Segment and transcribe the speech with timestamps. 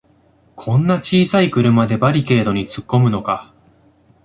[0.55, 3.53] こんな小さい車でバリケードにつっこむのか